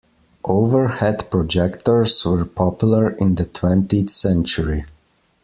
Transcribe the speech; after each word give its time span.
Overhead 0.45 1.29
projectors 1.29 2.25
were 2.25 2.43
popular 2.45 3.11
in 3.11 3.35
the 3.35 3.45
twentieth 3.45 4.09
century. 4.09 4.85